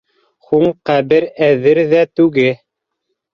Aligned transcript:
Һуң, 0.45 0.63
ҡәбер 0.89 1.27
әҙер 1.49 1.83
ҙә 1.93 2.01
түге... 2.21 2.47